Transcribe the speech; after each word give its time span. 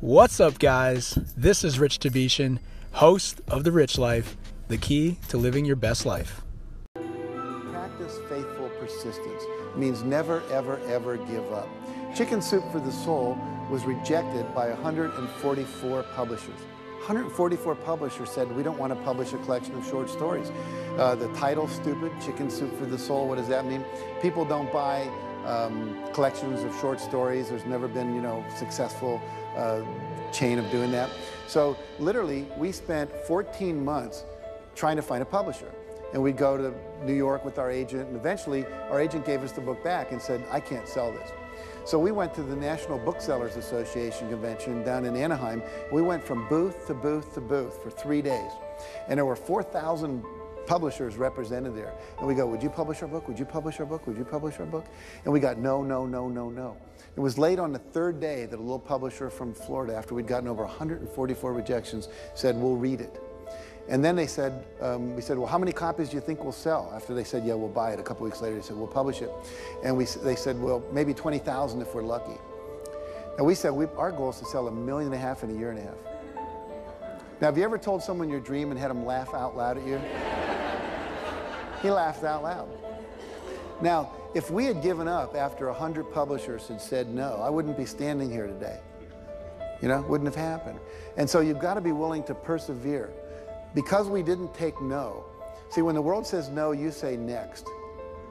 What's 0.00 0.40
up, 0.40 0.58
guys? 0.58 1.18
This 1.36 1.62
is 1.62 1.78
Rich 1.78 1.98
Tavetian, 1.98 2.58
host 2.92 3.42
of 3.48 3.64
The 3.64 3.70
Rich 3.70 3.98
Life, 3.98 4.34
the 4.68 4.78
key 4.78 5.18
to 5.28 5.36
living 5.36 5.66
your 5.66 5.76
best 5.76 6.06
life. 6.06 6.40
Practice 6.94 8.18
faithful 8.26 8.70
persistence 8.80 9.42
means 9.76 10.02
never, 10.02 10.42
ever, 10.50 10.80
ever 10.86 11.18
give 11.18 11.52
up. 11.52 11.68
Chicken 12.16 12.40
Soup 12.40 12.64
for 12.72 12.80
the 12.80 12.90
Soul 12.90 13.36
was 13.70 13.84
rejected 13.84 14.46
by 14.54 14.70
144 14.70 16.02
publishers. 16.14 16.60
144 17.00 17.74
publishers 17.74 18.30
said, 18.30 18.50
we 18.56 18.62
don't 18.62 18.78
want 18.78 18.94
to 18.94 19.04
publish 19.04 19.34
a 19.34 19.38
collection 19.38 19.74
of 19.74 19.86
short 19.86 20.08
stories. 20.08 20.50
Uh, 20.96 21.14
the 21.14 21.28
title, 21.34 21.68
stupid, 21.68 22.10
Chicken 22.24 22.48
Soup 22.48 22.74
for 22.78 22.86
the 22.86 22.98
Soul, 22.98 23.28
what 23.28 23.36
does 23.36 23.48
that 23.48 23.66
mean? 23.66 23.84
People 24.22 24.46
don't 24.46 24.72
buy 24.72 25.06
um, 25.46 25.98
collections 26.12 26.62
of 26.62 26.74
short 26.80 27.00
stories. 27.00 27.48
There's 27.48 27.64
never 27.64 27.88
been, 27.88 28.14
you 28.14 28.22
know, 28.22 28.44
successful 28.56 29.20
uh, 29.56 29.82
chain 30.32 30.58
of 30.58 30.70
doing 30.70 30.90
that. 30.92 31.10
So 31.46 31.76
literally, 31.98 32.46
we 32.56 32.72
spent 32.72 33.10
14 33.26 33.84
months 33.84 34.24
trying 34.74 34.96
to 34.96 35.02
find 35.02 35.22
a 35.22 35.26
publisher. 35.26 35.72
And 36.12 36.22
we'd 36.22 36.36
go 36.36 36.56
to 36.56 36.74
New 37.04 37.14
York 37.14 37.44
with 37.44 37.58
our 37.58 37.70
agent, 37.70 38.08
and 38.08 38.16
eventually 38.16 38.66
our 38.90 39.00
agent 39.00 39.24
gave 39.24 39.42
us 39.42 39.52
the 39.52 39.60
book 39.60 39.82
back 39.84 40.10
and 40.10 40.20
said, 40.20 40.42
I 40.50 40.58
can't 40.58 40.88
sell 40.88 41.12
this. 41.12 41.30
So 41.84 41.98
we 41.98 42.12
went 42.12 42.34
to 42.34 42.42
the 42.42 42.56
National 42.56 42.98
Booksellers 42.98 43.56
Association 43.56 44.28
convention 44.28 44.84
down 44.84 45.04
in 45.04 45.16
Anaheim. 45.16 45.62
We 45.92 46.02
went 46.02 46.22
from 46.22 46.48
booth 46.48 46.86
to 46.88 46.94
booth 46.94 47.34
to 47.34 47.40
booth 47.40 47.82
for 47.82 47.90
three 47.90 48.22
days. 48.22 48.50
And 49.08 49.18
there 49.18 49.24
were 49.24 49.36
4,000 49.36 50.24
publishers 50.66 51.16
represented 51.16 51.76
there. 51.76 51.92
And 52.18 52.26
we 52.26 52.34
go, 52.34 52.46
would 52.46 52.62
you 52.62 52.70
publish 52.70 53.02
our 53.02 53.08
book? 53.08 53.28
Would 53.28 53.38
you 53.38 53.44
publish 53.44 53.80
our 53.80 53.86
book? 53.86 54.06
Would 54.06 54.16
you 54.16 54.24
publish 54.24 54.58
our 54.60 54.66
book? 54.66 54.86
And 55.24 55.32
we 55.32 55.40
got 55.40 55.58
no, 55.58 55.82
no, 55.82 56.06
no, 56.06 56.28
no, 56.28 56.50
no. 56.50 56.76
It 57.16 57.20
was 57.20 57.38
late 57.38 57.58
on 57.58 57.72
the 57.72 57.78
third 57.78 58.20
day 58.20 58.46
that 58.46 58.56
a 58.56 58.62
little 58.62 58.78
publisher 58.78 59.30
from 59.30 59.52
Florida, 59.52 59.94
after 59.94 60.14
we'd 60.14 60.26
gotten 60.26 60.48
over 60.48 60.64
144 60.64 61.52
rejections, 61.52 62.08
said, 62.34 62.56
we'll 62.56 62.76
read 62.76 63.00
it. 63.00 63.20
And 63.88 64.04
then 64.04 64.14
they 64.14 64.28
said, 64.28 64.64
um, 64.80 65.16
we 65.16 65.22
said, 65.22 65.36
well, 65.36 65.48
how 65.48 65.58
many 65.58 65.72
copies 65.72 66.10
do 66.10 66.14
you 66.14 66.20
think 66.20 66.44
we'll 66.44 66.52
sell? 66.52 66.92
After 66.94 67.12
they 67.12 67.24
said, 67.24 67.44
yeah, 67.44 67.54
we'll 67.54 67.68
buy 67.68 67.92
it. 67.92 67.98
A 67.98 68.02
couple 68.02 68.24
weeks 68.24 68.40
later, 68.40 68.54
they 68.54 68.62
said, 68.62 68.76
we'll 68.76 68.86
publish 68.86 69.20
it. 69.20 69.30
And 69.82 69.96
we, 69.96 70.04
they 70.04 70.36
said, 70.36 70.60
well, 70.60 70.84
maybe 70.92 71.12
20,000 71.12 71.82
if 71.82 71.94
we're 71.94 72.02
lucky. 72.02 72.38
And 73.36 73.46
we 73.46 73.54
said, 73.56 73.70
we, 73.70 73.86
our 73.96 74.12
goal 74.12 74.30
is 74.30 74.38
to 74.38 74.44
sell 74.44 74.68
a 74.68 74.72
million 74.72 75.12
and 75.12 75.14
a 75.14 75.18
half 75.18 75.42
in 75.42 75.50
a 75.50 75.54
year 75.54 75.70
and 75.70 75.78
a 75.80 75.82
half. 75.82 75.96
Now, 77.40 77.46
have 77.46 77.56
you 77.56 77.64
ever 77.64 77.78
told 77.78 78.02
someone 78.02 78.28
your 78.28 78.40
dream 78.40 78.70
and 78.70 78.78
had 78.78 78.90
them 78.90 79.04
laugh 79.04 79.34
out 79.34 79.56
loud 79.56 79.78
at 79.78 79.86
you? 79.86 80.00
He 81.82 81.90
laughed 81.90 82.24
out 82.24 82.42
loud. 82.42 82.68
Now, 83.80 84.12
if 84.34 84.50
we 84.50 84.64
had 84.64 84.82
given 84.82 85.08
up 85.08 85.34
after 85.34 85.66
100 85.66 86.12
publishers 86.12 86.68
had 86.68 86.80
said 86.80 87.08
no, 87.08 87.40
I 87.42 87.50
wouldn't 87.50 87.76
be 87.76 87.86
standing 87.86 88.30
here 88.30 88.46
today. 88.46 88.78
You 89.82 89.88
know, 89.88 90.02
wouldn't 90.02 90.28
have 90.28 90.36
happened. 90.36 90.78
And 91.16 91.28
so 91.28 91.40
you've 91.40 91.58
got 91.58 91.74
to 91.74 91.80
be 91.80 91.92
willing 91.92 92.22
to 92.24 92.34
persevere. 92.34 93.10
Because 93.74 94.08
we 94.08 94.22
didn't 94.22 94.52
take 94.54 94.80
no, 94.80 95.24
see, 95.70 95.80
when 95.80 95.94
the 95.94 96.02
world 96.02 96.26
says 96.26 96.48
no, 96.48 96.72
you 96.72 96.90
say 96.90 97.16
next. 97.16 97.66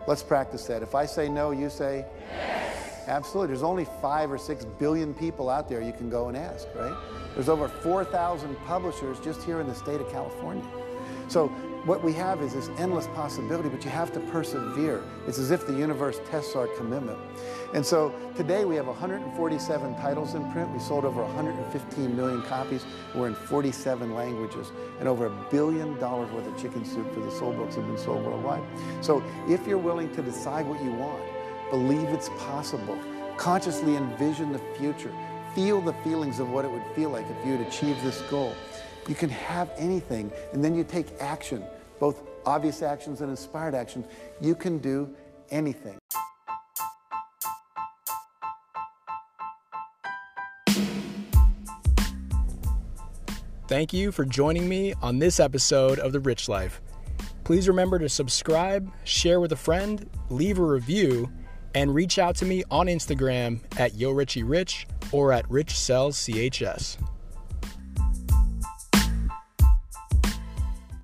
Let's 0.07 0.23
practice 0.23 0.65
that. 0.67 0.83
If 0.83 0.95
I 0.95 1.05
say 1.05 1.29
no, 1.29 1.51
you 1.51 1.69
say. 1.69 2.05
Absolutely. 3.09 3.47
There's 3.47 3.63
only 3.63 3.85
five 4.01 4.31
or 4.31 4.37
six 4.37 4.65
billion 4.65 5.15
people 5.15 5.49
out 5.49 5.67
there 5.67 5.81
you 5.81 5.91
can 5.91 6.11
go 6.11 6.27
and 6.27 6.37
ask, 6.37 6.67
right? 6.75 6.95
There's 7.33 7.49
over 7.49 7.67
4,000 7.67 8.55
publishers 8.67 9.19
just 9.19 9.41
here 9.41 9.59
in 9.59 9.67
the 9.67 9.73
state 9.73 9.99
of 9.99 10.09
California. 10.11 10.63
So 11.27 11.47
what 11.85 12.03
we 12.03 12.13
have 12.13 12.41
is 12.41 12.53
this 12.53 12.69
endless 12.77 13.07
possibility, 13.07 13.67
but 13.69 13.83
you 13.83 13.89
have 13.89 14.13
to 14.13 14.19
persevere. 14.19 15.03
It's 15.27 15.39
as 15.39 15.49
if 15.49 15.65
the 15.65 15.73
universe 15.73 16.19
tests 16.29 16.55
our 16.55 16.67
commitment. 16.67 17.17
And 17.73 17.83
so 17.83 18.13
today 18.35 18.63
we 18.63 18.75
have 18.75 18.85
147 18.85 19.95
titles 19.95 20.35
in 20.35 20.51
print. 20.51 20.69
We 20.71 20.79
sold 20.79 21.03
over 21.03 21.23
115 21.23 22.15
million 22.15 22.43
copies. 22.43 22.85
We're 23.15 23.27
in 23.27 23.35
47 23.35 24.13
languages. 24.13 24.71
And 24.99 25.07
over 25.07 25.27
a 25.27 25.45
billion 25.49 25.97
dollars 25.99 26.31
worth 26.31 26.45
of 26.45 26.61
chicken 26.61 26.85
soup 26.85 27.11
for 27.11 27.21
the 27.21 27.31
soul 27.31 27.53
books 27.53 27.73
have 27.73 27.87
been 27.87 27.97
sold 27.97 28.23
worldwide. 28.23 28.61
So 29.01 29.23
if 29.47 29.65
you're 29.65 29.79
willing 29.79 30.13
to 30.15 30.21
decide 30.21 30.67
what 30.67 30.83
you 30.83 30.91
want, 30.91 31.23
believe 31.69 32.09
it's 32.09 32.29
possible, 32.29 32.97
consciously 33.37 33.95
envision 33.95 34.51
the 34.51 34.59
future, 34.77 35.13
feel 35.53 35.81
the 35.81 35.93
feelings 36.03 36.39
of 36.39 36.49
what 36.49 36.65
it 36.65 36.71
would 36.71 36.83
feel 36.95 37.09
like 37.09 37.25
if 37.29 37.45
you 37.45 37.57
had 37.57 37.67
achieved 37.67 38.01
this 38.03 38.21
goal, 38.23 38.53
you 39.07 39.15
can 39.15 39.29
have 39.29 39.71
anything, 39.77 40.31
and 40.53 40.63
then 40.63 40.75
you 40.75 40.83
take 40.83 41.07
action, 41.19 41.63
both 41.99 42.21
obvious 42.45 42.81
actions 42.81 43.21
and 43.21 43.29
inspired 43.29 43.75
actions. 43.75 44.05
You 44.41 44.55
can 44.55 44.79
do 44.79 45.13
anything. 45.51 45.97
Thank 53.67 53.93
you 53.93 54.11
for 54.11 54.25
joining 54.25 54.67
me 54.67 54.95
on 54.99 55.19
this 55.19 55.39
episode 55.39 55.99
of 55.99 56.11
The 56.11 56.19
Rich 56.19 56.49
Life. 56.49 56.81
Please 57.43 57.67
remember 57.67 57.99
to 57.99 58.09
subscribe, 58.09 58.91
share 59.03 59.39
with 59.39 59.51
a 59.51 59.55
friend, 59.55 60.09
leave 60.29 60.57
a 60.57 60.63
review, 60.63 61.31
and 61.75 61.93
reach 61.93 62.19
out 62.19 62.35
to 62.37 62.45
me 62.45 62.63
on 62.71 62.87
Instagram 62.87 63.59
at 63.79 63.93
YoRichieRich 63.93 64.85
or 65.11 65.33
at 65.33 65.47
RichSellsCHS. 65.49 67.08